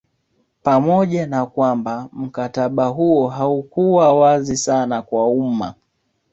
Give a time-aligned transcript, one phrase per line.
[0.63, 5.75] Pamoja na kwamba mkataba huo haukuwa wazi sana kwa umma